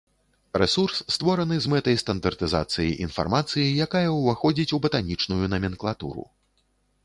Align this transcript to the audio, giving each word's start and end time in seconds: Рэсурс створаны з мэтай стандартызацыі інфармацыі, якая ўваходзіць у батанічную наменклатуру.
Рэсурс 0.61 1.01
створаны 1.15 1.55
з 1.65 1.71
мэтай 1.73 1.99
стандартызацыі 2.03 2.97
інфармацыі, 3.07 3.69
якая 3.87 4.05
ўваходзіць 4.19 4.73
у 4.79 4.83
батанічную 4.87 5.45
наменклатуру. 5.57 6.23